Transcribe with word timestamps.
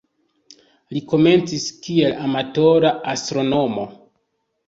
Li 0.95 1.01
komencis 1.11 1.67
kiel 1.87 2.17
amatora 2.29 2.93
astronomo. 3.13 3.85